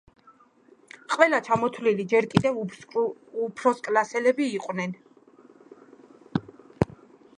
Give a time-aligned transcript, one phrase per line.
[1.15, 2.57] ყველა ჩამოთვლილი ჯერ კიდევ
[3.49, 4.97] უფროსკლასელები იყვნენ.